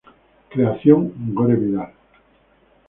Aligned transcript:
Creación, 0.49 1.13
Gore 1.35 1.55
Vidal. 1.61 1.91